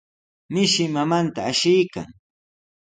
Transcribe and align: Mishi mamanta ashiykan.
Mishi 0.53 0.85
mamanta 0.93 1.39
ashiykan. 1.49 2.07